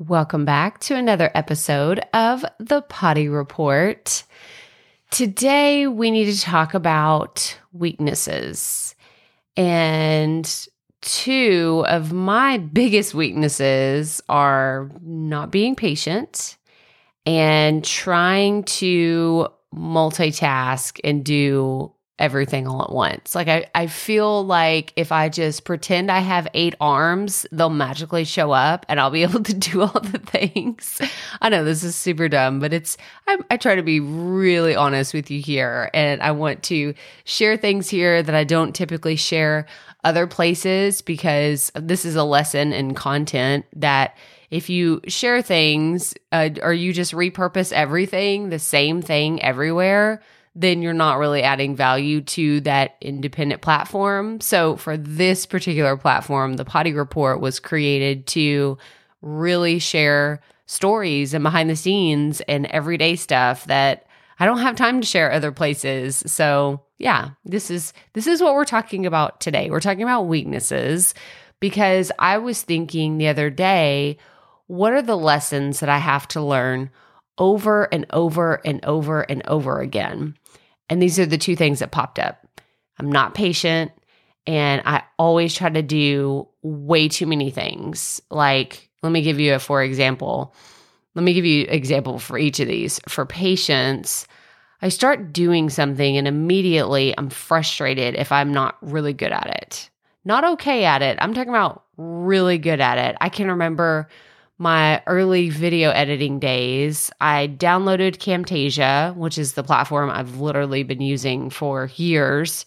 [0.00, 4.24] Welcome back to another episode of the Potty Report.
[5.10, 8.94] Today, we need to talk about weaknesses.
[9.56, 10.68] And
[11.00, 16.58] two of my biggest weaknesses are not being patient
[17.24, 23.34] and trying to multitask and do everything all at once.
[23.34, 28.24] Like I, I feel like if I just pretend I have eight arms, they'll magically
[28.24, 31.00] show up and I'll be able to do all the things.
[31.40, 35.12] I know this is super dumb, but it's I, I try to be really honest
[35.12, 36.94] with you here, and I want to
[37.24, 39.66] share things here that I don't typically share
[40.04, 44.16] other places because this is a lesson in content that
[44.50, 50.22] if you share things uh, or you just repurpose everything the same thing everywhere
[50.56, 54.40] then you're not really adding value to that independent platform.
[54.40, 58.78] So, for this particular platform, the Potty Report was created to
[59.20, 64.06] really share stories and behind the scenes and everyday stuff that
[64.40, 66.22] I don't have time to share other places.
[66.26, 69.70] So, yeah, this is this is what we're talking about today.
[69.70, 71.14] We're talking about weaknesses
[71.60, 74.16] because I was thinking the other day,
[74.68, 76.90] what are the lessons that I have to learn
[77.38, 80.36] over and over and over and over again?
[80.88, 82.46] And these are the two things that popped up.
[82.98, 83.92] I'm not patient
[84.46, 88.20] and I always try to do way too many things.
[88.30, 90.54] Like, let me give you a for example.
[91.14, 93.00] Let me give you an example for each of these.
[93.08, 94.26] For patience,
[94.82, 99.90] I start doing something and immediately I'm frustrated if I'm not really good at it.
[100.24, 101.18] Not okay at it.
[101.20, 103.16] I'm talking about really good at it.
[103.20, 104.08] I can remember
[104.58, 111.02] my early video editing days, I downloaded Camtasia, which is the platform I've literally been
[111.02, 112.64] using for years.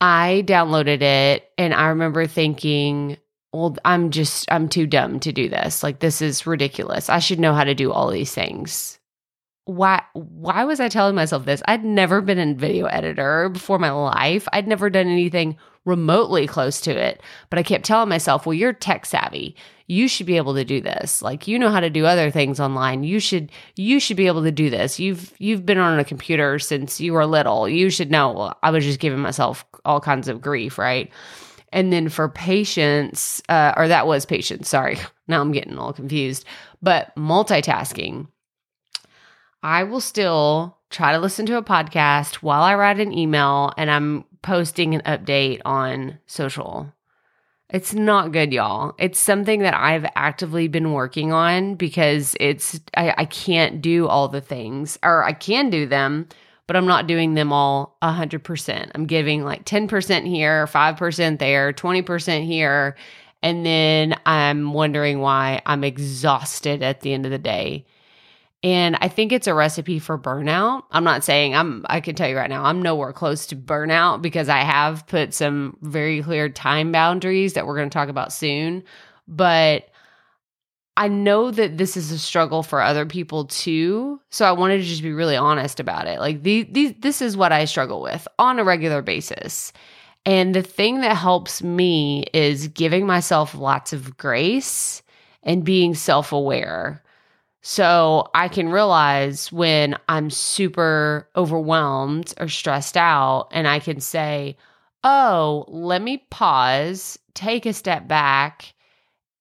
[0.00, 3.16] I downloaded it and I remember thinking,
[3.52, 5.82] well, I'm just, I'm too dumb to do this.
[5.82, 7.08] Like, this is ridiculous.
[7.08, 8.98] I should know how to do all these things.
[9.64, 11.62] Why, why was I telling myself this?
[11.66, 14.46] I'd never been a video editor before my life.
[14.52, 15.56] I'd never done anything
[15.88, 17.22] remotely close to it.
[17.50, 19.56] But I kept telling myself, well, you're tech savvy.
[19.86, 21.22] You should be able to do this.
[21.22, 23.04] Like you know how to do other things online.
[23.04, 25.00] You should you should be able to do this.
[25.00, 27.66] You've you've been on a computer since you were little.
[27.66, 28.52] You should know.
[28.62, 31.10] I was just giving myself all kinds of grief right?
[31.72, 34.68] And then for patience uh, or that was patience.
[34.68, 34.98] Sorry.
[35.30, 36.46] Now i'm getting all confused.
[36.80, 38.28] But multitasking
[39.62, 43.90] i will still try to listen to a podcast while i write an email and
[43.90, 46.92] i'm posting an update on social
[47.70, 48.94] it's not good, y'all.
[48.98, 54.28] It's something that I've actively been working on because it's, I, I can't do all
[54.28, 56.28] the things, or I can do them,
[56.66, 58.90] but I'm not doing them all 100%.
[58.94, 62.96] I'm giving like 10% here, 5% there, 20% here.
[63.42, 67.84] And then I'm wondering why I'm exhausted at the end of the day.
[68.62, 70.82] And I think it's a recipe for burnout.
[70.90, 74.20] I'm not saying I'm, I can tell you right now, I'm nowhere close to burnout
[74.20, 78.32] because I have put some very clear time boundaries that we're going to talk about
[78.32, 78.82] soon.
[79.28, 79.88] But
[80.96, 84.20] I know that this is a struggle for other people too.
[84.30, 86.18] So I wanted to just be really honest about it.
[86.18, 89.72] Like, these, these, this is what I struggle with on a regular basis.
[90.26, 95.02] And the thing that helps me is giving myself lots of grace
[95.44, 97.04] and being self aware
[97.62, 104.56] so I can realize when I'm super overwhelmed or stressed out, and I can say,
[105.04, 108.74] Oh, let me pause, take a step back,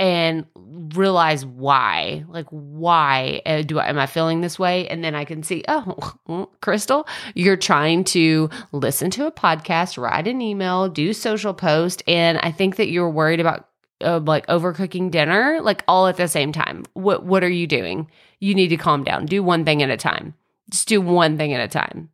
[0.00, 2.24] and realize why.
[2.28, 4.88] Like, why uh, do I, am I feeling this way?
[4.88, 10.26] And then I can see, oh, Crystal, you're trying to listen to a podcast, write
[10.26, 13.69] an email, do social post, and I think that you're worried about
[14.02, 16.84] uh, like overcooking dinner like all at the same time.
[16.94, 18.10] What what are you doing?
[18.38, 19.26] You need to calm down.
[19.26, 20.34] Do one thing at a time.
[20.70, 22.10] Just do one thing at a time.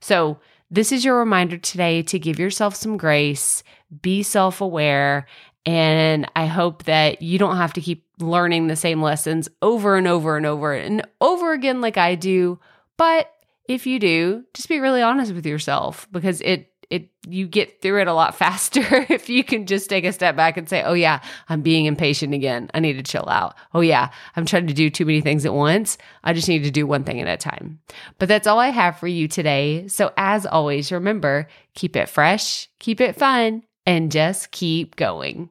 [0.00, 0.38] So
[0.70, 3.62] this is your reminder today to give yourself some grace
[4.02, 5.26] be self-aware
[5.66, 10.06] and i hope that you don't have to keep learning the same lessons over and
[10.06, 12.58] over and over and over again like i do.
[12.96, 13.32] But
[13.66, 18.00] if you do just be really honest with yourself because it it you get through
[18.00, 20.92] it a lot faster if you can just take a step back and say, "Oh
[20.92, 22.70] yeah, I'm being impatient again.
[22.74, 23.54] I need to chill out.
[23.72, 25.96] Oh yeah, I'm trying to do too many things at once.
[26.24, 27.80] I just need to do one thing at a time."
[28.18, 29.88] But that's all I have for you today.
[29.88, 35.50] So as always, remember, keep it fresh, keep it fun, and just keep going.